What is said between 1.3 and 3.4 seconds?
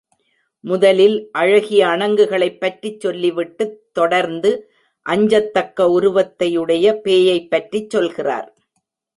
அழகிய அணங்குகளைப் பற்றிச் சொல்லி